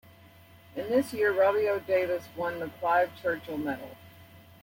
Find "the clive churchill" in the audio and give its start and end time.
2.59-3.59